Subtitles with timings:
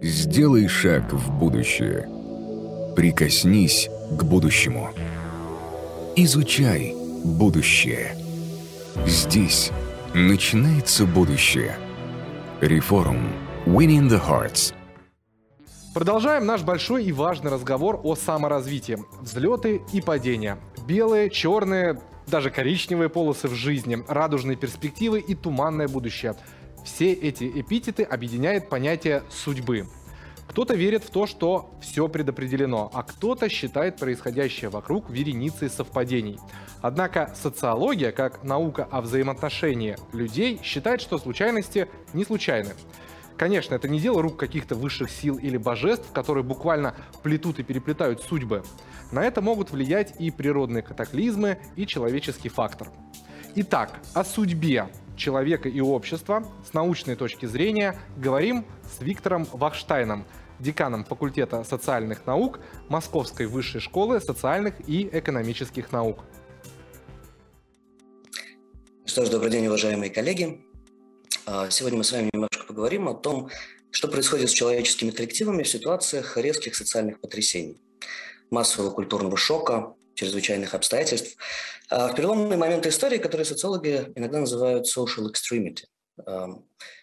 [0.00, 2.08] Сделай шаг в будущее.
[2.94, 4.90] Прикоснись к будущему.
[6.14, 8.16] Изучай будущее.
[9.06, 9.72] Здесь
[10.14, 11.76] начинается будущее.
[12.60, 13.32] Реформ.
[13.66, 14.72] Winning the Hearts.
[15.94, 18.98] Продолжаем наш большой и важный разговор о саморазвитии.
[19.20, 20.58] Взлеты и падения.
[20.86, 26.36] Белые, черные, даже коричневые полосы в жизни, радужные перспективы и туманное будущее.
[26.88, 29.86] Все эти эпитеты объединяет понятие судьбы.
[30.48, 36.38] Кто-то верит в то, что все предопределено, а кто-то считает происходящее вокруг вереницей совпадений.
[36.80, 42.72] Однако социология, как наука о взаимоотношении людей, считает, что случайности не случайны.
[43.36, 48.22] Конечно, это не дело рук каких-то высших сил или божеств, которые буквально плетут и переплетают
[48.22, 48.64] судьбы.
[49.12, 52.88] На это могут влиять и природные катаклизмы, и человеческий фактор.
[53.54, 54.88] Итак, о судьбе
[55.18, 58.64] человека и общества с научной точки зрения говорим
[58.96, 60.24] с Виктором Вахштайном,
[60.58, 66.24] деканом факультета социальных наук Московской высшей школы социальных и экономических наук.
[69.04, 70.64] Что ж, добрый день, уважаемые коллеги.
[71.46, 73.50] А, сегодня мы с вами немножко поговорим о том,
[73.90, 77.80] что происходит с человеческими коллективами в ситуациях резких социальных потрясений,
[78.50, 81.36] массового культурного шока, чрезвычайных обстоятельств.
[81.90, 85.84] А, в переломные моменты истории, которые социологи иногда называют social extremity.
[86.26, 86.48] А,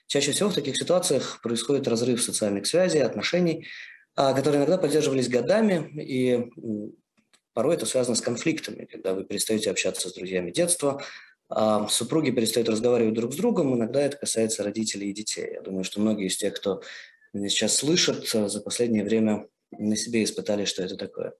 [0.07, 3.67] чаще всего в таких ситуациях происходит разрыв социальных связей, отношений,
[4.15, 6.49] которые иногда поддерживались годами, и
[7.53, 11.03] порой это связано с конфликтами, когда вы перестаете общаться с друзьями детства,
[11.49, 15.53] а супруги перестают разговаривать друг с другом, иногда это касается родителей и детей.
[15.55, 16.81] Я думаю, что многие из тех, кто
[17.33, 21.33] меня сейчас слышат, за последнее время на себе испытали, что это такое.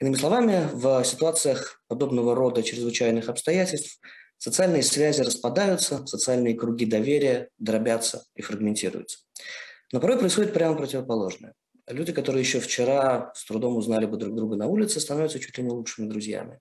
[0.00, 4.00] Иными словами, в ситуациях подобного рода чрезвычайных обстоятельств
[4.38, 9.18] социальные связи распадаются, социальные круги доверия дробятся и фрагментируются.
[9.92, 11.52] Но порой происходит прямо противоположное.
[11.86, 15.64] Люди, которые еще вчера с трудом узнали бы друг друга на улице, становятся чуть ли
[15.64, 16.60] не лучшими друзьями.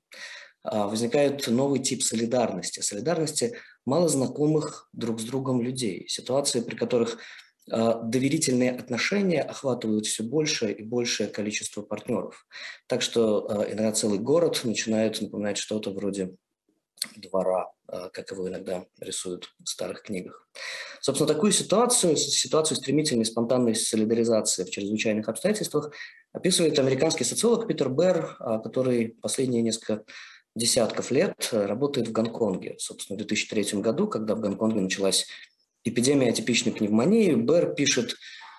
[0.63, 2.81] А, возникает новый тип солидарности.
[2.81, 6.09] Солидарности малознакомых друг с другом людей.
[6.09, 7.19] Ситуации, при которых
[7.69, 12.45] доверительные отношения охватывают все большее и большее количество партнеров.
[12.87, 16.35] Так что а, иногда целый город начинает напоминать что-то вроде
[17.15, 20.49] двора, как его иногда рисуют в старых книгах.
[20.99, 25.93] Собственно, такую ситуацию, ситуацию стремительной спонтанной солидаризации в чрезвычайных обстоятельствах
[26.33, 30.03] описывает американский социолог Питер Берр, который последние несколько
[30.55, 32.75] десятков лет работает в Гонконге.
[32.79, 35.27] Собственно, в 2003 году, когда в Гонконге началась
[35.89, 38.15] эпидемия атипичной пневмонии, Бэр пишет,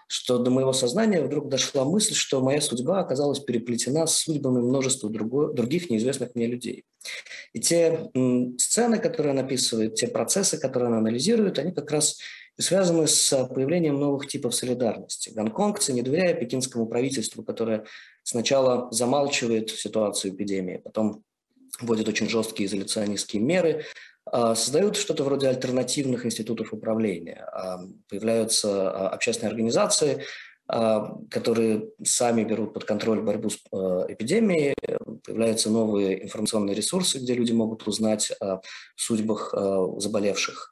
[0.06, 5.08] что до моего сознания вдруг дошла мысль, что моя судьба оказалась переплетена с судьбами множества
[5.08, 6.84] другой, других неизвестных мне людей.
[7.52, 12.18] И те м, сцены, которые он описывает, те процессы, которые он анализирует, они как раз
[12.58, 15.30] связаны с появлением новых типов солидарности.
[15.30, 17.84] Гонконгцы, не доверяя пекинскому правительству, которое
[18.24, 21.22] сначала замалчивает ситуацию эпидемии, потом
[21.80, 23.84] вводят очень жесткие изоляционистские меры,
[24.19, 27.48] а, создают что-то вроде альтернативных институтов управления.
[27.52, 30.24] А, появляются а, общественные организации,
[31.32, 33.56] которые сами берут под контроль борьбу с
[34.08, 34.76] эпидемией,
[35.24, 38.60] появляются новые информационные ресурсы, где люди могут узнать о
[38.94, 39.52] судьбах
[39.96, 40.70] заболевших.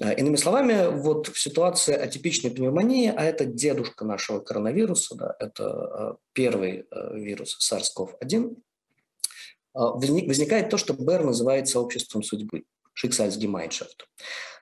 [0.00, 6.86] Иными словами, вот в ситуации атипичной пневмонии, а это дедушка нашего коронавируса, да, это первый
[7.14, 8.56] вирус SARS-CoV-1,
[9.76, 12.64] а, возникает то, что Бер называет сообществом судьбы,
[12.96, 14.04] Schicksalsgemeinschaft.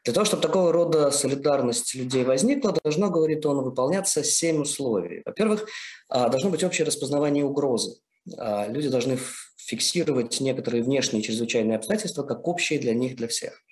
[0.04, 5.22] Для того, чтобы такого рода солидарность людей возникла, должно, говорит он, выполняться семь условий.
[5.24, 5.66] Во-первых,
[6.08, 7.96] а, должно быть общее распознавание угрозы.
[8.36, 9.18] А, люди должны
[9.56, 13.62] фиксировать некоторые внешние чрезвычайные обстоятельства как общие для них, для всех.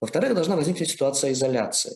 [0.00, 1.92] Во-вторых, должна возникнуть ситуация изоляции.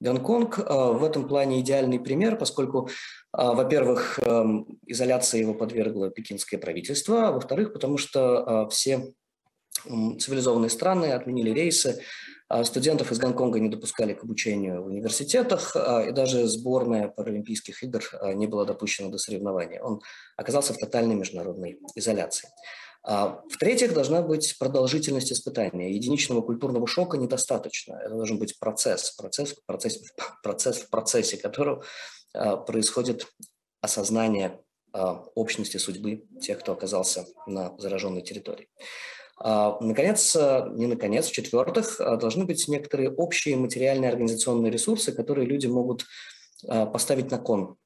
[0.00, 2.88] Гонконг в этом плане идеальный пример, поскольку
[3.32, 9.12] а, во-первых, эм, изоляция его подвергло пекинское правительство, а во-вторых, потому что а, все
[9.84, 12.02] цивилизованные страны отменили рейсы,
[12.48, 18.02] а студентов из Гонконга не допускали к обучению в университетах, и даже сборная Паралимпийских игр
[18.34, 19.80] не была допущена до соревнований.
[19.80, 20.00] Он
[20.36, 22.48] оказался в тотальной международной изоляции.
[23.04, 25.94] В-третьих, должна быть продолжительность испытания.
[25.94, 27.94] Единичного культурного шока недостаточно.
[27.94, 30.02] Это должен быть процесс, процесс, процесс,
[30.42, 31.84] процесс в процессе которого
[32.34, 33.26] а, происходит
[33.80, 34.60] осознание
[34.92, 38.68] а, общности судьбы тех, кто оказался на зараженной территории.
[39.40, 46.04] А, наконец, не наконец, в-четвертых, должны быть некоторые общие материальные организационные ресурсы, которые люди могут
[46.66, 47.76] поставить на кон,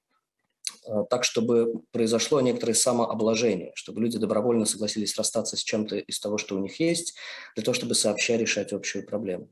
[1.11, 6.57] так, чтобы произошло некоторое самообложение, чтобы люди добровольно согласились расстаться с чем-то из того, что
[6.57, 7.15] у них есть,
[7.55, 9.49] для того, чтобы сообща решать общую проблему.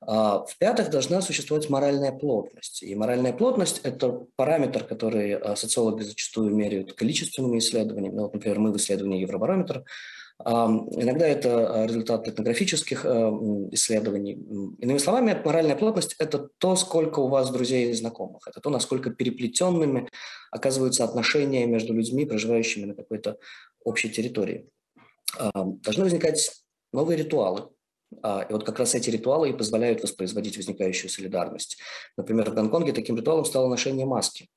[0.00, 2.82] А, в-пятых, должна существовать моральная плотность.
[2.82, 8.14] И моральная плотность– это параметр, который социологи зачастую меряют количественными исследованиями.
[8.14, 9.84] Ну, вот, например, мы в исследовании Евробарометр
[10.38, 13.04] Иногда это результат этнографических
[13.72, 14.34] исследований.
[14.78, 18.46] Иными словами, моральная плотность– это то, сколько у вас друзей и знакомых.
[18.46, 20.08] Это то, насколько переплетенными
[20.50, 23.38] оказываются отношения между людьми, проживающими на какой-то
[23.82, 24.68] общей территории.
[25.54, 26.52] Должны возникать
[26.92, 27.70] новые ритуалы,
[28.12, 31.78] и вот как раз эти ритуалы и позволяют воспроизводить возникающую солидарность.
[32.16, 34.48] Например, в Гонконге таким ритуалом стало ношение маски.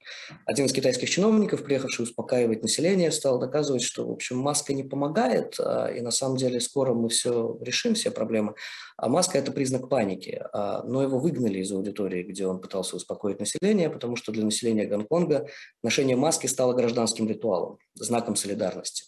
[0.45, 5.55] Один из китайских чиновников, приехавший успокаивать население, стал доказывать, что, в общем, маска не помогает,
[5.59, 8.53] а, и на самом деле скоро мы все решим, все проблемы.
[9.01, 10.41] А маска– это признак паники.
[10.53, 14.85] А, но его выгнали из аудитории, где он пытался успокоить население, потому что для населения
[14.85, 15.47] Гонконга
[15.83, 19.05] ношение маски стало гражданским ритуалом, знаком солидарности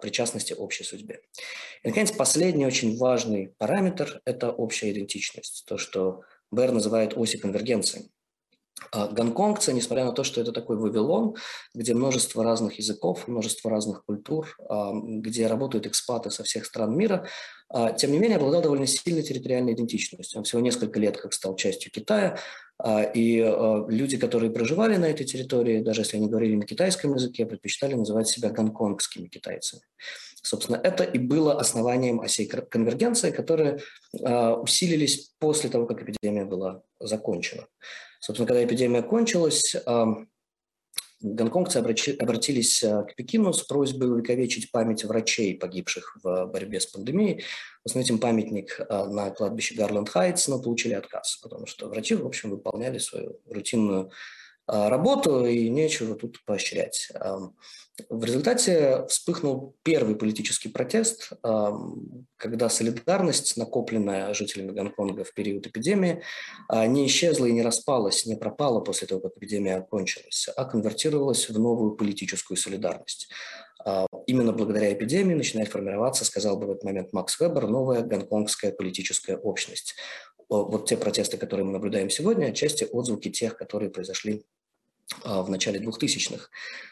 [0.00, 1.20] причастности общей судьбе.
[1.82, 8.10] И, наконец, последний очень важный параметр– это общая идентичность, то, что Бэр называет оси конвергенции.
[8.90, 11.36] А гонконгцы, несмотря на то, что это такой Вавилон,
[11.74, 17.26] где множество разных языков, множество разных культур, а, где работают экспаты со всех стран мира,
[17.68, 20.38] а, тем не менее обладал довольно сильной территориальной идентичностью.
[20.38, 22.38] Он всего несколько лет как стал частью Китая,
[23.14, 23.36] и
[23.88, 28.26] люди, которые проживали на этой территории, даже если они говорили на китайском языке, предпочитали называть
[28.26, 29.82] себя гонконгскими китайцами.
[30.42, 33.78] Собственно, это и было основанием осей конвергенции, которые
[34.12, 37.68] усилились после того, как эпидемия была закончена.
[38.22, 39.74] Собственно, когда эпидемия кончилась,
[41.20, 47.42] гонконгцы обратились э, к Пекину с просьбой увековечить память врачей, погибших в борьбе с пандемией.
[47.84, 52.50] Установить памятник э, на кладбище Гарленд Хайтс, но получили отказ, потому что врачи, в общем,
[52.50, 54.12] выполняли свою рутинную
[54.68, 57.10] э, работу, и нечего тут поощрять.
[58.08, 66.22] В результате вспыхнул первый политический протест, когда солидарность, накопленная жителями Гонконга в период эпидемии,
[66.68, 71.48] а, не исчезла и не распалась, не пропала после того, как эпидемия окончилась, а конвертировалась
[71.50, 73.28] в новую политическую солидарность.
[73.84, 78.72] А, именно благодаря эпидемии начинает формироваться, сказал бы в этот момент Макс Вебер, новая гонконгская
[78.72, 79.96] политическая общность.
[80.48, 84.44] Вот те протесты, которые мы наблюдаем сегодня, отчасти отзвуки тех, которые произошли
[85.24, 86.48] в начале 2000-х.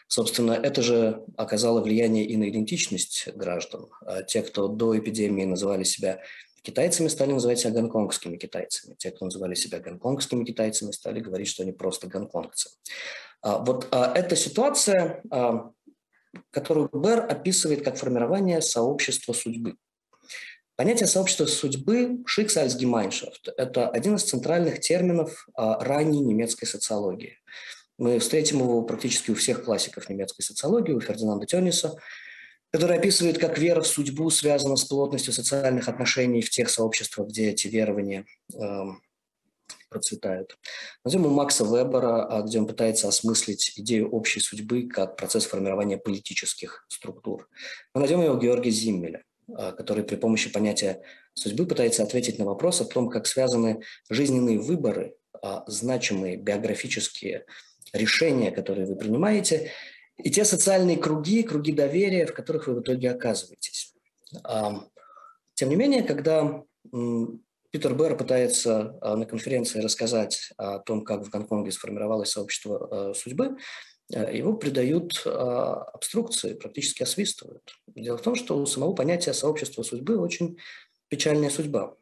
[0.07, 3.87] Собственно, это же оказало влияние и на идентичность граждан.
[4.05, 6.21] А те, кто до эпидемии называли себя
[6.61, 8.95] китайцами, стали называть себя гонконгскими китайцами.
[8.97, 12.69] Те, кто называли себя гонконгскими китайцами, стали говорить, что они просто гонконгцы.
[13.41, 15.23] А, вот эта ситуация,
[16.51, 19.75] которую Бер описывает как формирование сообщества судьбы.
[20.75, 27.37] Понятие сообщества судьбы Schicksalsgemeinschaft– это один из центральных терминов ранней немецкой социологии.
[28.01, 31.95] Мы встретим его практически у всех классиков немецкой социологии, у Фердинанда Тёниса,
[32.71, 37.51] который описывает, как вера в судьбу связана с плотностью социальных отношений в тех сообществах, где
[37.51, 38.25] эти верования
[38.55, 38.83] э,
[39.87, 40.57] процветают.
[41.05, 45.99] Затем у Макса Вебера, а, где он пытается осмыслить идею общей судьбы как процесс формирования
[45.99, 47.47] политических структур.
[47.93, 49.21] Мы найдем его Георгия Зиммеля,
[49.53, 51.03] а, который при помощи понятия
[51.35, 55.13] судьбы пытается ответить на вопрос о том, как связаны жизненные выборы,
[55.43, 57.45] а, значимые биографические
[57.93, 59.71] решения, которые вы принимаете,
[60.17, 63.93] и те социальные круги, круги доверия, в которых вы в итоге оказываетесь.
[65.55, 66.63] Тем не менее, когда
[67.71, 73.13] Питер Берр пытается а, на конференции рассказать о том, как в Гонконге сформировалось сообщество а,
[73.13, 73.57] судьбы,
[74.13, 77.73] а, его придают обструкции, практически освистывают.
[77.87, 80.57] Дело в том, что у самого понятия сообщества судьбы очень
[81.07, 81.95] печальная судьба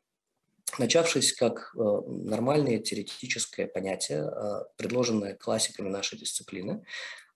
[0.77, 6.83] начавшись как э, нормальное теоретическое понятие, э, предложенное классиками нашей дисциплины,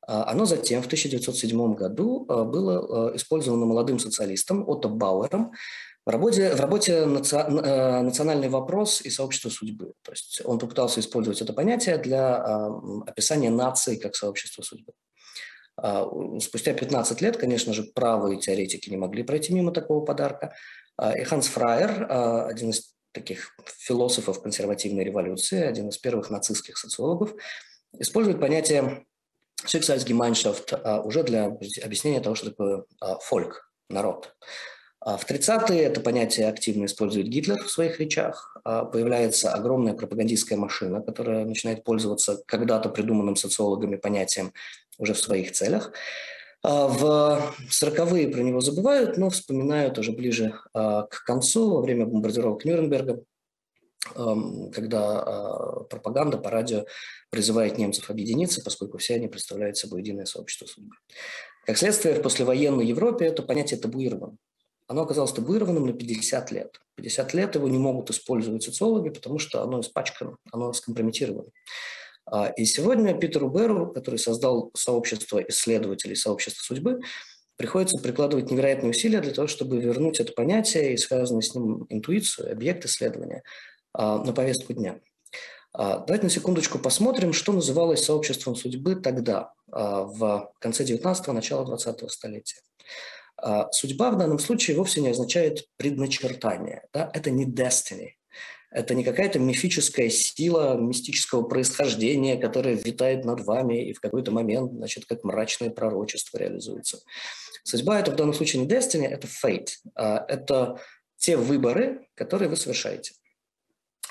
[0.06, 5.54] а, оно затем в 1907 году э, было использовано молодым социалистом Отто Бауэром
[6.06, 9.94] в работе, в работе «Национальный вопрос и сообщество судьбы».
[10.02, 12.36] То есть он попытался использовать это понятие для
[13.08, 14.92] описания нации как сообщества судьбы.
[16.42, 20.54] Спустя 15 лет, конечно же, правые теоретики не могли пройти мимо такого подарка.
[21.18, 22.06] И Ханс Фраер,
[22.50, 27.34] один из таких философов консервативной революции, один из первых нацистских социологов,
[27.98, 29.05] использует понятие
[30.84, 34.36] а, уже для объяснения того, что такое а, фольк, народ.
[35.00, 38.55] А в 30-е это понятие активно использует Гитлер в своих речах.
[38.63, 44.53] Появляется огромная пропагандистская машина, которая начинает пользоваться когда-то придуманным социологами понятием
[44.98, 45.91] уже в своих целях.
[46.63, 52.05] А, в 40-е про него забывают, но вспоминают уже ближе а, к концу, во время
[52.05, 53.24] бомбардировок Нюрнберга,
[54.13, 56.86] когда а, пропаганда по радио
[57.29, 60.96] призывает немцев объединиться, поскольку все они представляют собой единое сообщество судьбы.
[61.65, 64.38] Как следствие, в послевоенной Европе это понятие табуировано.
[64.88, 66.82] оно оказалось табуированным на 50 лет.
[66.96, 71.50] 50 лет его не могут использовать социологи, потому что оно испачкано, оно скомпрометировано.
[72.25, 77.01] А, и сегодня Питеру Беру, который создал сообщество исследователей, сообщество судьбы,
[77.58, 82.51] приходится прикладывать невероятные усилия для того, чтобы вернуть это понятие и связанную с ним интуицию,
[82.51, 83.44] объект исследования
[83.94, 85.00] а, на повестку дня.
[85.74, 92.08] А, давайте на секундочку посмотрим, что называлось сообществом судьбы тогда, в конце 19-го, начало 20-го
[92.08, 92.62] столетия.
[93.72, 96.88] Судьба в данном случае вовсе не означает предначертание.
[96.94, 97.10] Да?
[97.12, 98.12] Это не destiny,
[98.74, 104.74] это не какая-то мифическая сила мистического происхождения, которая витает над вами и в какой-то момент,
[104.74, 107.00] значит, как мрачное пророчество реализуется.
[107.63, 109.70] Судьба– это в данном случае не destiny, это fate.
[109.96, 110.80] А это
[111.18, 113.13] те выборы, которые вы совершаете.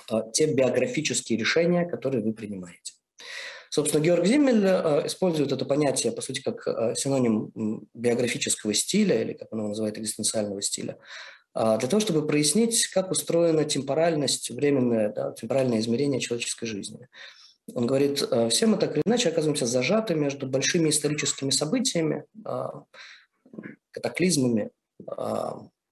[0.09, 2.95] А те биографические решения, которые вы принимаете.
[3.69, 9.53] Собственно, Георг Зиммель э, использует это понятие, по сути, как синоним биографического стиля, или как
[9.53, 11.05] он его называет, экзистенциального стиля, а,
[11.55, 17.09] для того, чтобы прояснить, как устроена темпоральность, временное, да, темпоральное измерение человеческой жизни.
[17.75, 22.85] Он говорит, «А, все мы так или иначе оказываемся зажаты между большими историческими событиями, а,
[23.91, 24.71] катаклизмами,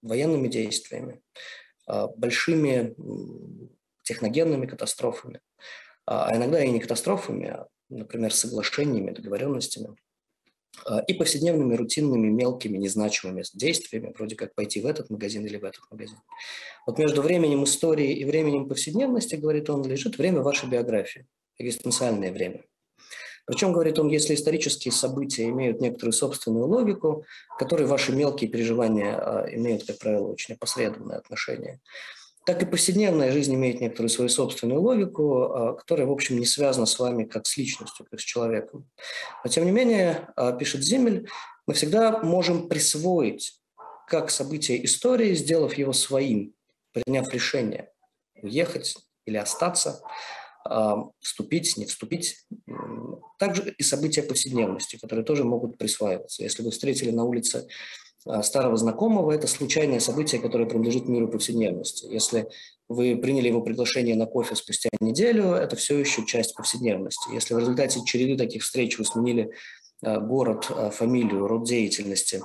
[0.02, 1.20] военными действиями,
[2.16, 2.94] большими
[4.04, 5.40] техногенными катастрофами,
[6.06, 10.09] а иногда и не катастрофами, а, например, соглашениями, договоренностями– а,
[11.08, 15.82] и повседневными, рутинными, мелкими, незначимыми действиями, вроде как пойти в этот магазин или в этот
[15.90, 16.18] магазин.
[16.86, 21.26] Вот между временем истории и временем повседневности, говорит он, лежит время вашей биографии,
[21.58, 22.64] экзистенциальное время.
[23.46, 27.24] Причем, говорит он, если исторические события имеют некоторую собственную логику,
[27.56, 31.80] к которой ваши мелкие переживания а, имеют, как правило, очень опосредованное отношение,
[32.46, 36.86] так и повседневная жизнь имеет некоторую свою собственную логику, а, которая, в общем, не связана
[36.86, 38.88] с вами как с личностью, как с человеком.
[39.44, 41.28] Но, тем не менее, а, пишет Земель,
[41.66, 43.60] мы всегда можем присвоить
[44.08, 46.54] как событие истории, сделав его своим,
[46.92, 47.92] приняв решение
[48.42, 50.02] уехать или остаться,
[50.64, 52.46] а, вступить, не вступить.
[53.38, 56.42] Также и события повседневности, которые тоже могут присваиваться.
[56.42, 57.68] Если вы встретили на улице
[58.42, 62.06] старого знакомого– это случайное событие, которое принадлежит миру повседневности.
[62.06, 62.48] Если
[62.88, 67.32] вы приняли его приглашение на кофе спустя неделю, это все еще часть повседневности.
[67.32, 69.52] Если в результате череды таких встреч вы сменили
[70.02, 72.42] а, город, а, фамилию, род деятельности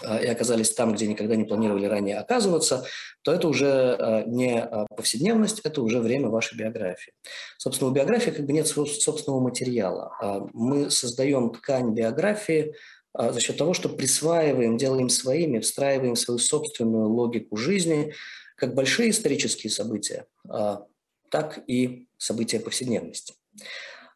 [0.00, 2.84] и оказались там, где никогда не планировали ранее оказываться,
[3.22, 4.64] то это уже не
[4.96, 7.12] повседневность, это уже время вашей биографии.
[7.56, 10.48] Собственно, у биографии как бы нет собственного материала.
[10.52, 12.74] Мы создаем ткань биографии–
[13.18, 18.14] за счет того, что присваиваем, делаем своими, встраиваем свою собственную логику жизни,
[18.54, 20.86] как большие исторические события, а,
[21.30, 23.34] так и события повседневности.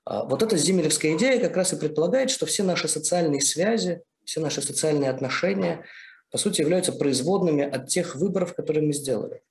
[0.04, 4.40] А, вот эта зимелевская идея как раз и предполагает, что все наши социальные связи, все
[4.40, 5.84] наши социальные отношения,
[6.30, 9.42] по сути, являются производными от тех выборов, которые мы сделали.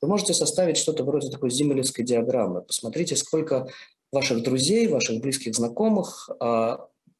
[0.00, 2.62] Вы можете составить что-то вроде такой зимелевской диаграммы.
[2.62, 3.68] Посмотрите, сколько
[4.10, 6.28] ваших друзей, ваших близких знакомых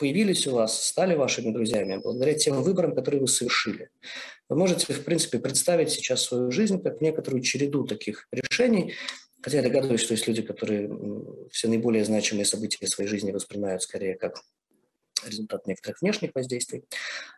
[0.02, 3.88] появились у вас, стали вашими друзьями благодаря тем выборам, которые вы совершили.
[4.48, 8.94] Вы можете, в принципе, представить сейчас свою жизнь как некоторую череду таких решений,
[9.42, 10.90] хотя я догадываюсь, что есть люди, которые
[11.52, 14.42] все наиболее значимые события своей жизни воспринимают скорее как
[15.26, 16.84] результат некоторых внешних воздействий.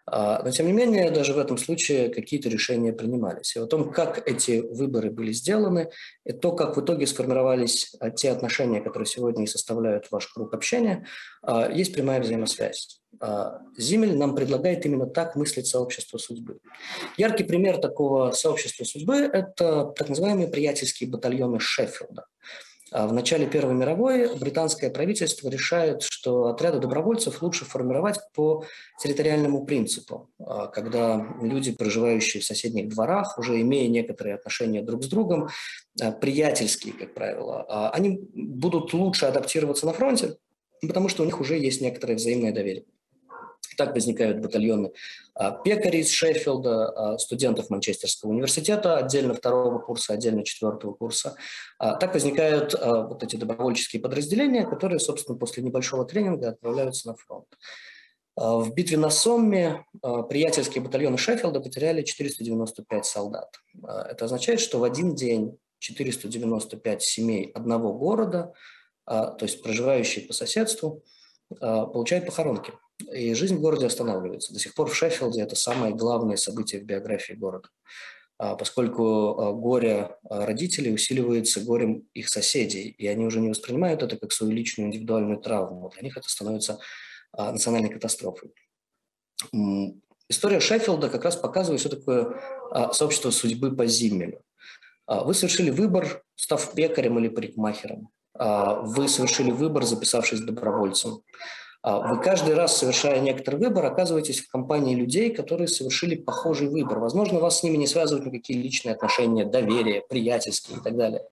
[0.07, 3.57] А, но, тем не менее, даже в этом случае какие-то решения принимались.
[3.57, 5.91] И о том, как эти выборы были сделаны,
[6.25, 10.55] и то, как в итоге сформировались а, те отношения, которые сегодня и составляют ваш круг
[10.55, 11.07] общения,
[11.43, 13.01] а, есть прямая взаимосвязь.
[13.79, 16.59] Зимель нам предлагает именно так мыслить сообщество судьбы.
[17.17, 22.27] Яркий пример такого сообщества судьбы– это так называемые приятельские батальоны Шеффилда.
[22.95, 28.65] А в начале Первой мировой британское правительство решает, что отряды добровольцев лучше формировать по
[29.03, 35.09] территориальному принципу, а, когда люди, проживающие в соседних дворах, уже имея некоторые отношения друг с
[35.09, 35.49] другом,
[36.01, 40.37] а, приятельские, как правило, они будут лучше адаптироваться на фронте,
[40.81, 42.85] потому что у них уже есть некоторое взаимное доверие.
[43.77, 44.93] Так возникают батальоны
[45.35, 51.37] а, пекарей из Шеффилда, а, студентов Манчестерского университета, отдельно второго курса, отдельно четвертого курса.
[51.79, 57.47] А, так возникают вот эти добровольческие подразделения, которые, собственно, после небольшого тренинга отправляются на фронт.
[58.37, 63.61] В битве на Сомме приятельские батальоны Шеффилда потеряли 495 солдат.
[63.81, 68.53] Это означает, что в один день 495 семей одного города,
[69.07, 71.05] то есть проживающие по соседству,
[71.61, 72.73] получают похоронки
[73.13, 74.53] и жизнь в городе останавливается.
[74.53, 77.69] До сих пор в Шеффилде это самое главное событие в биографии города,
[78.39, 84.03] а, поскольку а, горе а, родителей усиливается горем их соседей, и они уже не воспринимают
[84.03, 85.91] это как свою личную индивидуальную травму.
[85.95, 86.79] Для них это становится
[87.37, 88.53] национальной катастрофой.
[90.29, 92.41] История Шеффилда как раз показывает, что такое
[92.93, 94.41] сообщество судьбы по Зиммелю.
[95.09, 98.11] Вы совершили выбор, став пекарем или парикмахером.
[98.39, 101.23] Вы совершили выбор, записавшись добровольцем.
[101.85, 106.99] А, вы каждый раз, совершая некоторый выбор, оказываетесь в компании людей, которые совершили похожий выбор.
[106.99, 111.23] Возможно, вас с ними не связывают никакие личные отношения, доверие, приятельские и так далее.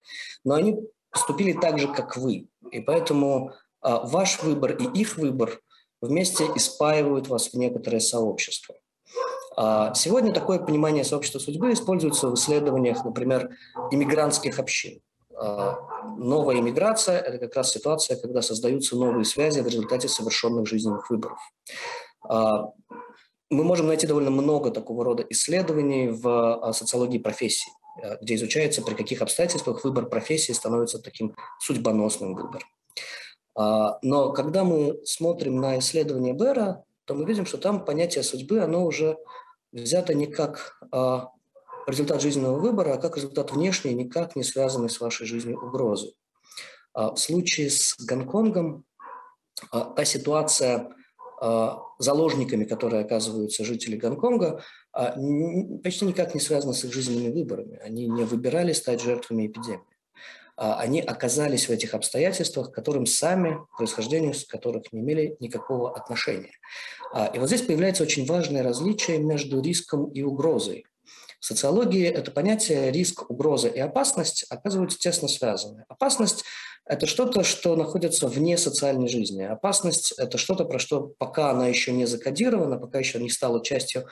[0.44, 0.76] Но они
[1.10, 2.48] поступили так же, как вы.
[2.70, 5.58] И поэтому ваш выбор и их выбор
[6.02, 8.74] вместе испаивают вас в некоторое сообщество.
[9.56, 13.56] Сегодня такое понимание сообщества судьбы используется в исследованиях, например,
[13.90, 15.00] иммигрантских общин.
[15.36, 15.78] А,
[16.16, 21.38] новая иммиграция– это как раз ситуация, когда создаются новые связи в результате совершенных жизненных выборов.
[22.28, 22.72] А,
[23.50, 27.70] мы можем найти довольно много такого рода исследований в а, социологии профессий,
[28.20, 32.66] где изучается, при каких обстоятельствах выбор профессии становится таким судьбоносным выбором.
[33.54, 38.86] Но когда мы смотрим на исследование Бера, то мы видим, что там понятие судьбы, оно
[38.86, 39.18] уже
[39.72, 40.80] взято не как
[41.86, 46.12] результат жизненного выбора, а как результат внешний, никак не связанный с вашей жизнью угрозы.
[46.94, 48.84] А в случае с Гонконгом
[49.70, 50.90] а, та ситуация
[51.40, 54.62] а, заложниками, которые оказываются жители Гонконга,
[55.82, 57.78] почти никак не связана с их жизненными выборами.
[57.78, 59.80] Они не выбирали стать жертвами эпидемии.
[60.56, 66.52] Они оказались в этих обстоятельствах, к которым сами, происхождению с которых не имели никакого отношения.
[67.34, 70.84] И вот здесь появляется очень важное различие между риском и угрозой.
[71.42, 75.84] В социологии это понятие риск, угроза и опасность оказываются тесно связаны.
[75.88, 76.44] Опасность–
[76.86, 79.42] это что-то, что находится вне социальной жизни.
[79.42, 84.06] Опасность– это что-то, про что пока она еще не закодирована, пока еще не стала частью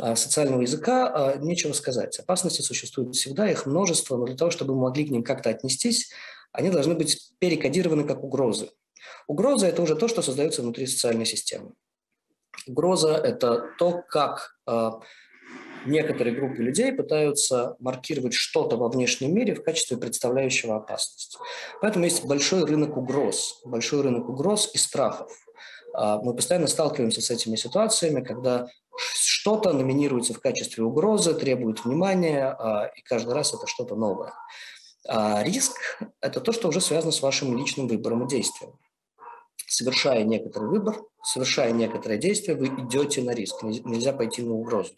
[0.00, 2.18] а, социального языка, а, нечего сказать.
[2.18, 6.10] Опасности существуют всегда, их множество, но для того, чтобы мы могли к ним как-то отнестись,
[6.50, 8.70] они должны быть перекодированы как угрозы.
[9.28, 11.74] Угроза– это уже то, что создается внутри социальной системы.
[12.66, 14.98] Угроза– это то, как а,
[15.86, 21.38] некоторые группы людей пытаются маркировать что-то во внешнем мире в качестве представляющего опасность.
[21.80, 25.30] Поэтому есть большой рынок угроз, большой рынок угроз и страхов.
[25.94, 32.46] А, мы постоянно сталкиваемся с этими ситуациями, когда что-то номинируется в качестве угрозы, требует внимания,
[32.58, 34.32] а, и каждый раз это что-то новое.
[35.06, 35.76] А риск–
[36.20, 38.72] это то, что уже связано с вашим личным выбором и действием.
[39.66, 43.62] Совершая некоторый выбор, совершая некоторое действие, вы идете на риск.
[43.62, 44.94] Нельзя пойти на угрозу.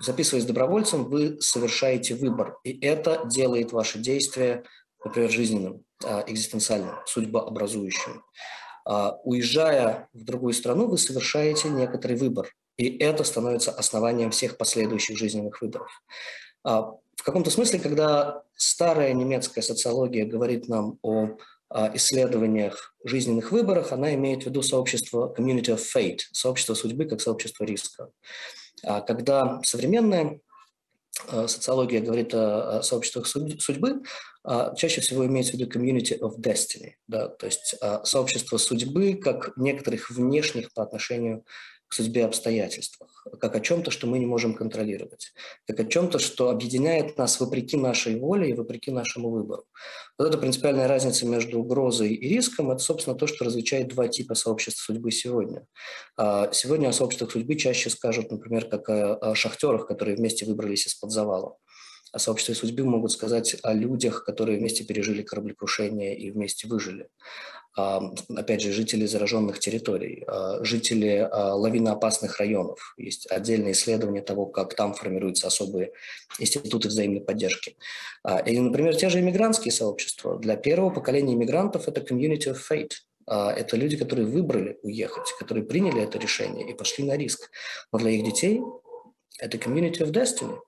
[0.00, 2.58] Записываясь добровольцем, вы совершаете выбор.
[2.64, 4.64] И это делает ваши действия,
[5.04, 8.24] например, жизненным, а, экзистенциальным, судьбообразующим.
[8.84, 12.52] А, уезжая в другую страну, вы совершаете некоторый выбор.
[12.76, 15.90] И это становится основанием всех последующих жизненных выборов.
[16.64, 16.82] А,
[17.16, 21.36] в каком-то смысле, когда старая немецкая социология говорит нам о
[21.92, 27.64] исследованиях жизненных выборах, она имеет в виду сообщество community of fate, сообщество судьбы как сообщество
[27.64, 28.10] риска.
[28.84, 30.40] А когда современная
[31.30, 34.02] э, социология говорит о сообществах судьбы,
[34.50, 39.12] а, чаще всего имеется в виду community of destiny, да, то есть а, сообщество судьбы
[39.14, 41.44] как некоторых внешних по отношению
[41.88, 45.32] к судьбе обстоятельствах, как о чем-то, что мы не можем контролировать,
[45.66, 49.64] как о чем-то, что объединяет нас вопреки нашей воле и вопреки нашему выбору.
[50.18, 54.34] Вот эта принципиальная разница между угрозой и риском– это, собственно, то, что различает два типа
[54.34, 55.66] сообществ судьбы сегодня.
[56.16, 61.10] А, сегодня о сообществах судьбы чаще скажут, например, как о шахтерах, которые вместе выбрались из-под
[61.10, 61.56] завала
[62.12, 67.08] о сообществе судьбы могут сказать о людях, которые вместе пережили кораблекрушение и вместе выжили.
[67.76, 72.94] Опять же, жители зараженных территорий, а, жители а, лавиноопасных районов.
[72.96, 75.92] Есть отдельные исследования того, как там формируются особые
[76.40, 77.76] институты взаимной поддержки.
[78.24, 80.38] А, или, например, те же иммигрантские сообщества.
[80.38, 82.94] Для первого поколения иммигрантов это community of fate.
[83.26, 87.50] Это люди, которые выбрали уехать, которые приняли это решение и пошли на риск.
[87.92, 88.62] Но для их детей
[89.38, 90.58] это community of destiny–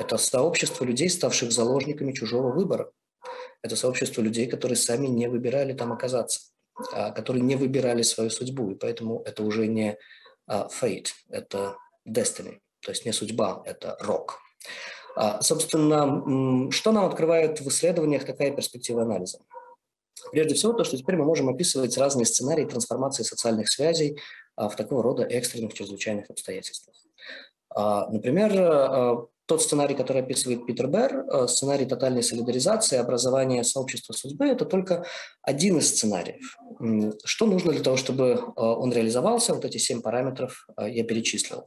[0.00, 2.90] это сообщество людей, ставших заложниками чужого выбора.
[3.62, 6.40] Это сообщество людей, которые сами не выбирали там оказаться,
[6.92, 8.70] а которые не выбирали свою судьбу.
[8.70, 9.98] И поэтому это уже не
[10.46, 11.76] а, fate, это
[12.08, 12.60] destiny.
[12.80, 14.38] То есть не судьба, это рок.
[15.16, 19.40] А, собственно, что нам открывает в исследованиях такая перспектива анализа?
[20.32, 24.18] Прежде всего, то, что теперь мы можем описывать разные сценарии трансформации социальных связей
[24.56, 26.94] в такого рода экстренных чрезвычайных обстоятельствах.
[27.74, 34.64] Например, тот сценарий, который описывает Питер Берр, э, сценарий тотальной солидаризации, образования сообщества судьбы, это
[34.64, 35.04] только
[35.42, 36.56] один из сценариев.
[37.24, 39.54] Что нужно для того, чтобы э, он реализовался?
[39.54, 41.66] Вот эти семь параметров э, я перечислил.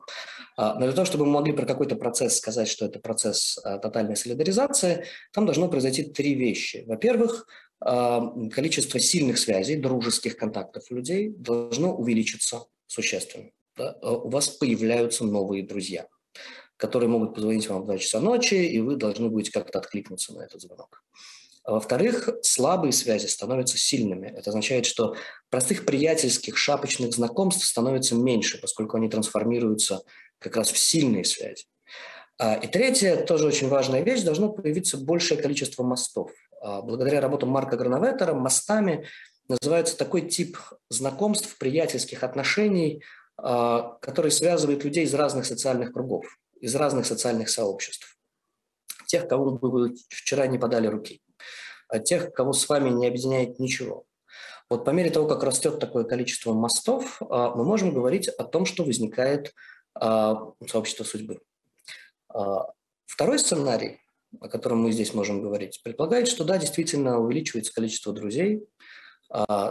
[0.57, 5.03] Но для того, чтобы мы могли про какой-то процесс сказать, что это процесс тотальной солидаризации,
[5.33, 6.83] там должно произойти три вещи.
[6.87, 7.47] Во-первых,
[7.79, 13.49] количество сильных связей, дружеских контактов людей должно увеличиться существенно.
[14.03, 16.05] у вас появляются новые друзья,
[16.77, 20.41] которые могут позвонить вам в 2 часа ночи, и вы должны будете как-то откликнуться на
[20.41, 21.03] этот звонок.
[21.63, 24.27] А во-вторых, слабые связи становятся сильными.
[24.27, 25.15] Это означает, что
[25.49, 30.01] простых приятельских шапочных знакомств становится меньше, поскольку они трансформируются
[30.39, 31.65] как раз в сильные связи.
[32.38, 36.31] А, и третье, тоже очень важная вещь, должно появиться большее количество мостов.
[36.62, 39.07] А, благодаря работам Марка Грановетера мостами
[39.47, 40.57] называется такой тип
[40.89, 43.03] знакомств, приятельских отношений,
[43.36, 46.25] который связывает людей из разных социальных кругов,
[46.63, 48.17] из разных социальных сообществ.
[49.08, 49.28] Тех,
[49.60, 51.21] бы вы вчера не подали руки
[51.99, 54.06] тех, кого с вами не объединяет ничего.
[54.69, 58.65] Вот по мере того, как растет такое количество мостов, а, мы можем говорить о том,
[58.65, 59.54] что возникает
[59.93, 61.41] а, сообщество судьбы.
[62.30, 62.71] А,
[63.06, 63.99] второй сценарий,
[64.39, 68.63] о котором мы здесь можем говорить, предполагает, что да, действительно увеличивается количество друзей,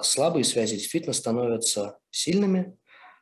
[0.02, 2.76] слабые связи действительно становятся сильными,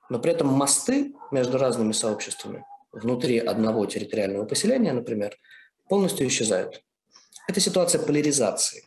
[0.08, 5.36] но при этом мосты между разными сообществами внутри одного территориального поселения, например,
[5.88, 6.82] полностью исчезают.
[7.48, 8.84] Это ситуация поляризации.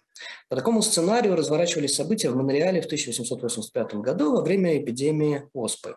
[0.49, 5.95] По такому сценарию разворачивались события в Монреале в 1885 году во время эпидемии оспы.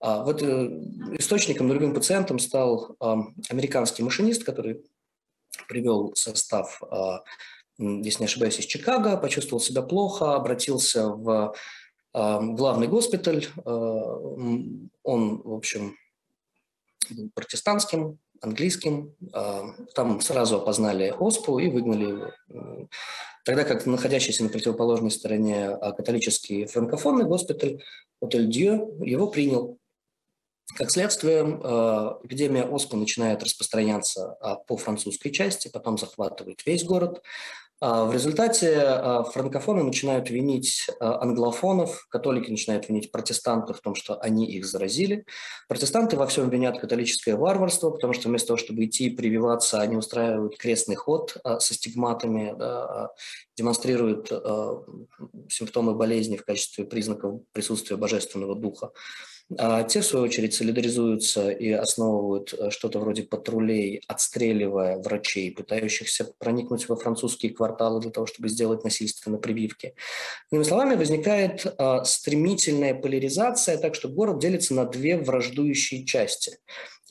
[0.00, 0.46] А вот э,
[1.18, 2.96] источником, нулевым пациентом стал
[3.50, 4.84] американский машинист, который
[5.68, 7.22] привел состав, а,
[7.78, 11.54] если не ошибаюсь, из Чикаго, почувствовал себя плохо, обратился в
[12.12, 13.46] главный госпиталь.
[13.64, 13.70] А,
[15.02, 15.96] он, в общем,
[17.34, 19.14] протестантским, английским.
[19.94, 22.88] Там сразу опознали оспу и выгнали его.
[23.48, 27.82] Тогда как находящийся на противоположной стороне а, католический франкофонный госпиталь
[28.20, 29.78] Отель Дью его принял.
[30.76, 37.22] Как следствие, а, эпидемия оспы начинает распространяться а, по французской части, потом захватывает весь город.
[37.80, 43.94] А, в результате а, франкофоны начинают винить а, англофонов, католики начинают винить протестантов в том,
[43.94, 45.24] что они их заразили.
[45.68, 49.96] Протестанты во всем винят католическое варварство, потому что вместо того, чтобы идти и прививаться, они
[49.96, 53.10] устраивают крестный ход со стигматами, да,
[53.56, 54.28] демонстрируют
[55.48, 58.90] симптомы болезни в качестве признаков присутствия божественного духа.
[59.56, 66.30] А те, в свою очередь, солидаризуются и основывают э, что-то вроде патрулей, отстреливая врачей, пытающихся
[66.38, 69.94] проникнуть во французские кварталы для того, чтобы сделать насильственные прививки.
[70.50, 76.58] Иными словами, возникает а, стремительная поляризация, так что город делится на две враждующие части.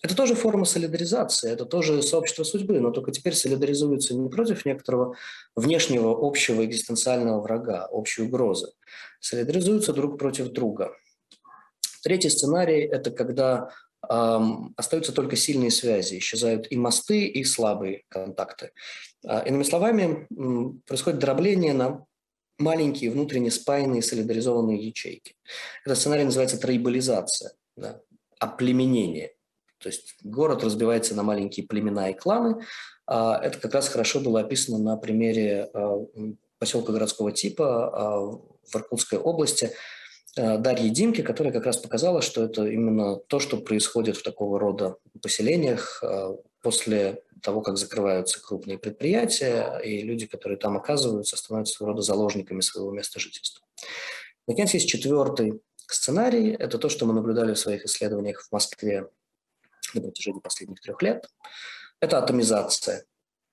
[0.03, 5.15] Это тоже форма солидаризации, это тоже сообщество судьбы, но только теперь солидаризуются не против некоторого
[5.55, 8.73] внешнего общего экзистенциального врага, общей угрозы.
[9.19, 10.91] Солидаризуются друг против друга–
[12.07, 13.69] Третий сценарий– это когда
[14.09, 18.71] эм, остаются только сильные связи, исчезают и мосты, и слабые контакты.
[19.27, 22.05] Э, иными словами, э, происходит дробление на
[22.59, 25.35] маленькие внутренне спаянные солидаризованные ячейки.
[25.83, 27.99] Этот сценарий называется троибализация, да,
[28.39, 29.33] оплеменение.
[29.79, 32.63] То есть город разбивается на маленькие племена и кланы.
[33.05, 36.05] А, это как раз хорошо было описано на примере э,
[36.57, 39.71] поселка городского типа а, в Иркутской области–
[40.37, 44.97] Дарьи Димки, которая как раз показала, что это именно то, что происходит в такого рода
[45.21, 51.93] поселениях э, после того, как закрываются крупные предприятия, и люди, которые там оказываются, становятся своего
[51.93, 53.65] рода заложниками своего места жительства.
[54.47, 56.51] Наконец, есть четвертый сценарий.
[56.51, 59.09] Это то, что мы наблюдали в своих исследованиях в Москве
[59.93, 61.29] на протяжении последних трех лет.
[61.99, 63.05] Это атомизация,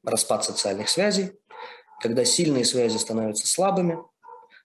[0.04, 1.32] распад социальных связей,
[2.00, 3.98] когда сильные связи становятся слабыми,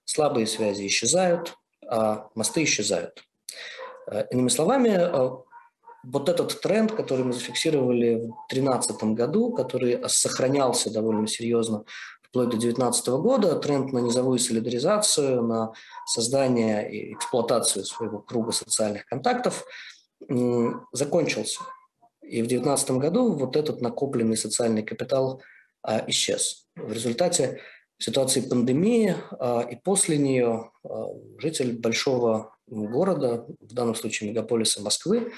[0.04, 1.56] слабые связи исчезают,
[1.90, 3.24] а мосты исчезают.
[4.08, 5.30] Э, иными словами, э,
[6.04, 11.84] вот этот тренд, который мы зафиксировали в 2013 году, который сохранялся довольно серьезно
[12.22, 15.74] вплоть до 2019 года, тренд на низовую солидаризацию, на
[16.06, 19.66] создание и эксплуатацию своего круга социальных контактов,
[20.92, 21.62] закончился.
[22.22, 25.42] И в 2019 году вот этот накопленный социальный капитал
[25.82, 26.68] а, исчез.
[26.76, 27.62] В результате
[28.00, 31.08] ситуации пандемии, а, и после нее а,
[31.38, 35.32] житель большого города, в данном случае мегаполиса Москвы,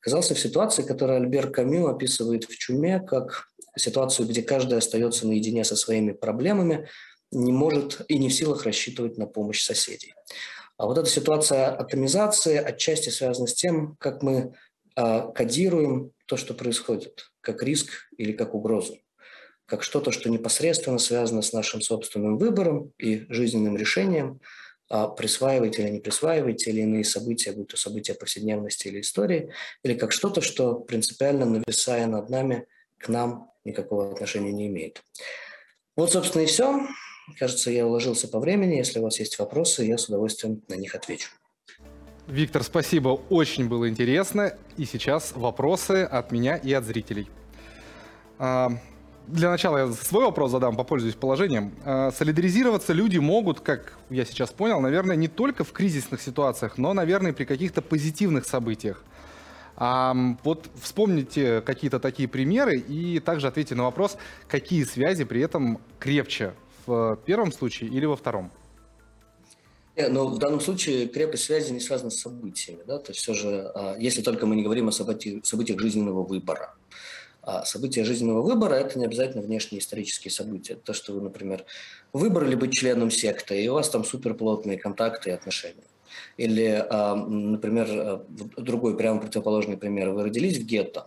[0.00, 5.64] оказался в ситуации, которую Альбер Камю описывает в «Чуме» как ситуацию, где каждый остается наедине
[5.64, 6.88] со своими проблемами,
[7.32, 10.14] не может и не в силах рассчитывать на помощь соседей.
[10.78, 14.54] А вот эта ситуация атомизации отчасти связана с тем, как мы
[14.94, 18.98] а, кодируем то, что происходит, как риск или как угрозу
[19.66, 24.40] как что-то, что непосредственно связано с нашим собственным выбором и жизненным решением,
[24.88, 29.50] а присваивать или не присваивать те или иные события, будь то события повседневности или истории,
[29.82, 32.66] или как что-то, что принципиально нависая над нами,
[32.98, 35.02] к нам никакого отношения не имеет.
[35.96, 36.86] Вот, собственно, и все.
[37.38, 38.76] Кажется, я уложился по времени.
[38.76, 41.30] Если у вас есть вопросы, я с удовольствием на них отвечу.
[42.28, 44.56] Виктор, спасибо, очень было интересно.
[44.76, 47.28] И сейчас вопросы от меня и от зрителей.
[49.26, 51.74] Для начала я свой вопрос задам, попользуюсь положением.
[51.84, 56.92] А, солидаризироваться люди могут, как я сейчас понял, наверное, не только в кризисных ситуациях, но,
[56.92, 59.04] наверное, при каких-то позитивных событиях.
[59.76, 65.80] А, вот вспомните какие-то такие примеры и также ответьте на вопрос, какие связи при этом
[65.98, 66.54] крепче
[66.86, 68.52] в первом случае или во втором?
[69.96, 72.82] Но в данном случае крепость связи не связана с событиями.
[72.86, 72.98] Да?
[72.98, 76.74] То есть все же, а, если только мы не говорим о событиях, событиях жизненного выбора.
[77.46, 80.74] А события жизненного выбора– это не обязательно внешние исторические события.
[80.74, 81.64] То, что вы, например,
[82.12, 85.84] выбрали быть членом секты, и у вас там суперплотные контакты и отношения.
[86.36, 90.10] Или, а, например, а, другой, прямо противоположный пример.
[90.10, 91.06] Вы родились в гетто,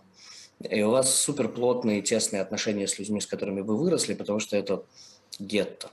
[0.60, 4.82] и у вас суперплотные тесные отношения с людьми, с которыми вы выросли, потому что это
[5.38, 5.90] гетто.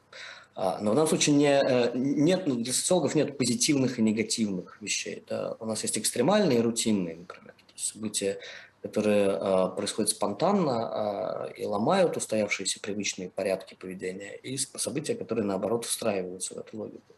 [0.56, 5.26] А, но в данном случае не, э, нет, для социологов нет позитивных и негативных вещей.
[5.28, 5.58] Да.
[5.60, 8.40] У нас есть экстремальные и рутинные, например, события
[8.82, 15.86] которые э, происходят спонтанно э, и ломают устоявшиеся привычные порядки поведения, и события, которые, наоборот,
[15.86, 17.16] встраиваются в эту логику.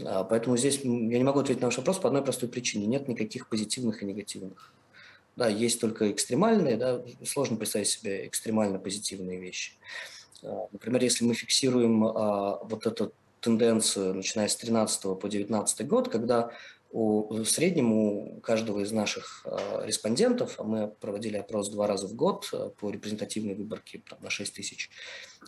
[0.00, 2.86] Э, поэтому здесь я не могу ответить на ваш вопрос по одной простой причине.
[2.86, 4.72] Нет никаких позитивных и негативных.
[5.36, 9.72] Да, есть только экстремальные, да, сложно представить себе экстремально позитивные вещи.
[10.42, 16.52] Например, если мы фиксируем вот эту тенденцию, начиная с 13 по 19 год, когда
[16.96, 22.08] у, в среднем у каждого из наших э, респондентов, а мы проводили опрос два раза
[22.08, 24.88] в год э, по репрезентативной выборке там, на 6 тысяч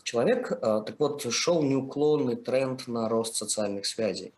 [0.02, 4.34] человек, э, так вот шел неуклонный тренд на рост социальных связей.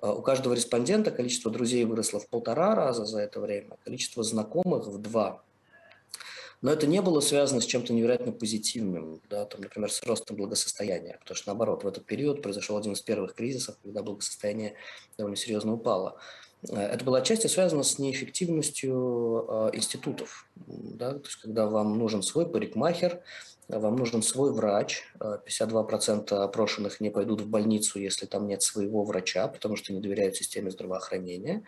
[0.00, 4.86] Э, у каждого респондента количество друзей выросло в полтора раза за это время, количество знакомых
[4.86, 5.42] в два.
[6.60, 11.18] Но это не было связано с чем-то невероятно позитивным, да, там, например, с ростом благосостояния,
[11.18, 14.76] потому что, наоборот, в этот период произошел один из первых кризисов, когда благосостояние
[15.18, 16.20] довольно серьезно упало.
[16.68, 20.48] Это было отчасти связано с неэффективностью э, институтов.
[20.54, 21.14] Да?
[21.14, 23.20] То есть, когда вам нужен свой парикмахер,
[23.68, 25.02] вам нужен свой врач.
[25.18, 30.00] 52% э, опрошенных не пойдут в больницу, если там нет своего врача, потому что не
[30.00, 31.64] доверяют системе здравоохранения.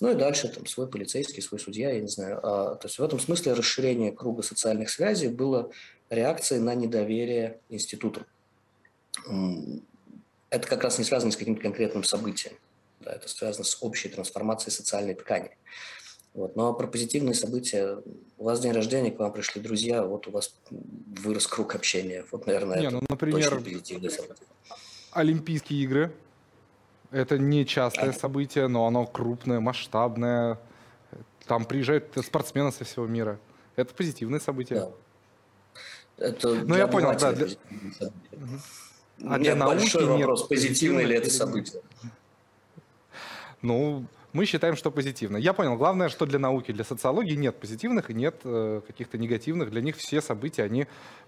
[0.00, 2.38] Ну и дальше там свой полицейский, свой судья, я не знаю.
[2.42, 5.70] А, то есть в этом смысле расширение круга социальных связей было
[6.10, 8.26] реакцией на недоверие институту.
[10.50, 12.54] Это как раз не связано с каким-то конкретным событием.
[13.06, 15.56] Да, это связано с общей трансформацией социальной ткани.
[16.34, 16.56] Вот.
[16.56, 17.98] Но про позитивные события.
[18.36, 22.24] У вас день рождения, к вам пришли друзья, вот у вас вырос круг общения.
[22.32, 24.42] Вот, наверное, не, это ну, например, позитивные события.
[25.12, 26.12] Олимпийские игры.
[27.12, 28.12] Это не частое а...
[28.12, 30.58] событие, но оно крупное, масштабное.
[31.46, 33.38] Там приезжают спортсмены со всего мира.
[33.76, 34.80] Это позитивное событие.
[34.80, 36.26] Да.
[36.26, 37.32] Это ну, я понял, да.
[37.32, 37.48] Для...
[39.24, 41.80] А для науки большой вопрос, нет, позитивное ли это событие.
[43.62, 45.38] Ну, мы считаем, что позитивно.
[45.38, 49.70] Я понял, главное, что для науки, для социологии нет позитивных и нет э, каких-то негативных.
[49.70, 50.86] Для них все события, они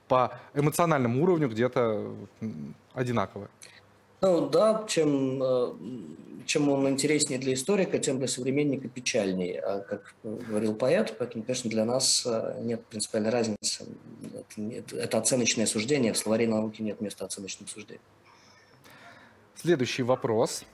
[0.08, 2.12] по эмоциональному уровню где-то
[2.94, 3.48] одинаковые.
[4.20, 5.72] Ну да, чем, э,
[6.44, 11.70] чем он интереснее для историка, тем для современника печальнее, а, как говорил поэт, поэтому, конечно,
[11.70, 13.86] для нас э, нет принципиальной разницы.
[14.34, 18.02] Это, нет, это оценочное суждение, в словаре науки нет места оценочным суждениям.
[19.54, 20.64] Следующий вопрос.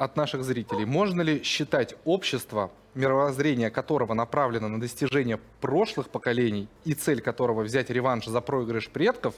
[0.00, 0.86] От наших зрителей.
[0.86, 7.90] Можно ли считать общество, мировоззрение которого направлено на достижение прошлых поколений и цель которого взять
[7.90, 9.34] реванш за проигрыш предков,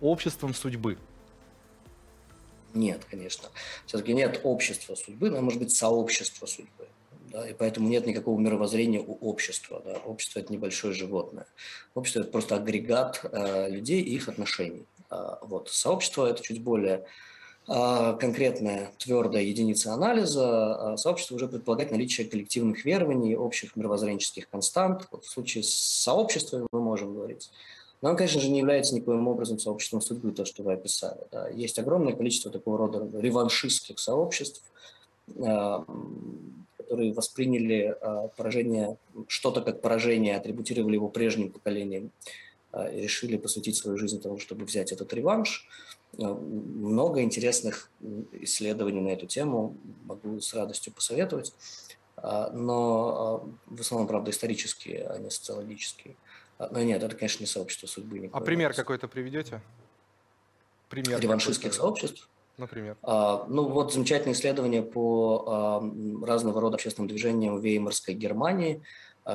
[0.00, 0.96] обществом судьбы?
[2.72, 3.48] Нет, конечно.
[3.86, 6.86] Все-таки нет общества судьбы, но может быть сообщество судьбы.
[7.32, 9.82] Да, и поэтому нет никакого мировоззрения у общества.
[9.84, 9.96] Да.
[10.04, 11.48] Общество– это небольшое животное.
[11.94, 14.86] Общество– это просто агрегат э, людей и их отношений.
[15.10, 15.68] А, вот.
[15.68, 17.04] Сообщество– это чуть более
[17.66, 25.08] конкретная твердая единица анализа, а, сообщество уже предполагает наличие коллективных верований, общих мировоззренческих констант.
[25.10, 27.50] Вот в случае с сообществом мы можем говорить.
[28.02, 31.18] Но он, конечно же, не является никоим образом сообществом судьбы, то, что вы описали.
[31.32, 31.48] Да.
[31.48, 34.62] Есть огромное количество такого рода реваншистских сообществ,
[35.44, 35.84] а,
[36.76, 37.96] которые восприняли
[38.36, 42.12] поражение, что-то как поражение, атрибутировали его прежним поколением
[42.72, 45.66] решили посвятить свою жизнь тому, чтобы взять этот реванш.
[46.18, 47.90] Э, много интересных
[48.32, 51.54] исследований на эту тему, могу с радостью посоветовать,
[52.16, 56.16] а, но а, в основном, правда, исторические, а не социологические.
[56.58, 58.30] А, но нет, это, конечно, не сообщество судьбы.
[58.32, 59.60] А пример какой-то приведете?
[60.88, 62.28] Пример Реваншистских сообществ?
[62.56, 62.96] Например.
[63.02, 68.82] А, ну, вот замечательное исследование по а, разного рода общественным движениям в Веймарской Германии.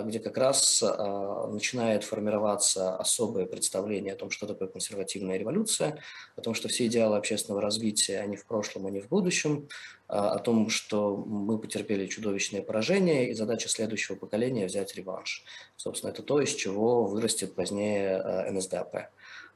[0.05, 5.99] Где как раз начинает формироваться особое представление о том, что такое консервативная революция,
[6.35, 9.67] о том, что все идеалы общественного развития, они в прошлом, они в будущем,
[10.07, 15.43] о том, что мы потерпели чудовищное поражение, и задача следующего поколения– взять реванш.
[15.75, 19.09] Собственно, это то, из чего вырастет позднее НСДАП.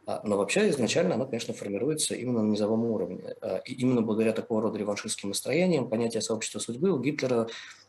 [0.08, 3.36] А, но вообще изначально она, конечно, формируется именно на низовом уровне.
[3.42, 7.48] А, и именно благодаря такого рода реваншистским настроениям понятие сообщества судьбы у Гитлера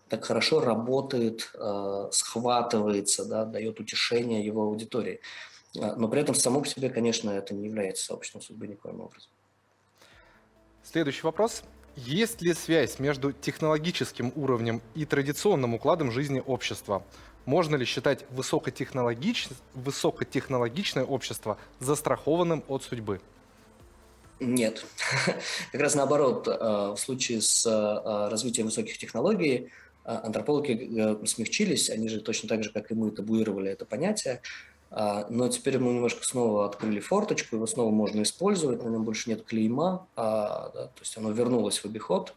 [0.08, 5.20] так хорошо работает, а, схватывается, да, дает утешение его аудитории.
[5.74, 9.30] Но при этом само по себе, конечно, это не является сообществом судьбы никоим образом.
[10.82, 11.64] Следующий вопрос.
[11.96, 17.02] Есть ли связь между технологическим уровнем и традиционным укладом жизни общества?
[17.46, 19.48] Можно ли считать высокотехнологич...
[19.74, 23.20] высокотехнологичное общество застрахованным от судьбы?
[24.40, 24.84] Нет.
[25.72, 32.08] Как раз наоборот, э, в случае с э, развитием высоких технологий э, антропологи смягчились, они
[32.08, 34.40] же точно так же, как и мы, табуировали это понятие,
[34.90, 39.44] но теперь мы немножко снова открыли форточку, его снова можно использовать, на нем больше нет
[39.44, 42.34] клейма, а, да, то есть оно вернулось в обиход.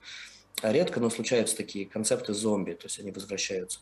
[0.62, 3.79] Редко, но случаются такие концепты зомби, то есть они возвращаются.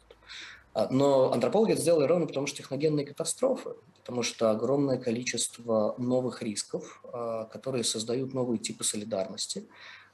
[0.73, 6.43] А, но антропологи это сделали ровно потому, что техногенные катастрофы, потому что огромное количество новых
[6.43, 9.67] рисков, а, которые создают новые типы солидарности.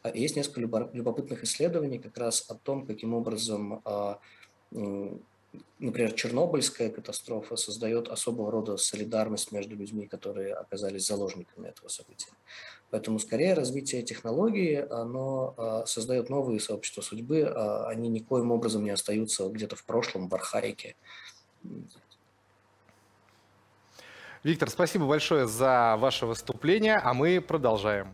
[0.03, 3.81] А, есть несколько любопытных исследований как раз о том, каким образом
[5.79, 12.31] например, Чернобыльская катастрофа создает особого рода солидарность между людьми, которые оказались заложниками этого события.
[12.89, 18.91] Поэтому скорее развитие технологий, оно а, создает новые сообщества судьбы, а они никоим образом не
[18.91, 20.95] остаются где-то в прошлом, в архаике.
[24.43, 28.13] Виктор, спасибо большое за ваше выступление, а мы продолжаем.